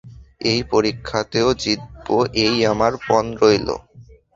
এই 0.43 0.61
পরীক্ষাতেও 0.71 1.49
জিতব 1.61 2.07
এই 2.43 2.55
আমার 2.71 2.93
পণ 3.07 3.25
রইল। 3.41 3.67